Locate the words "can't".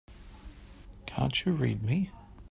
1.05-1.45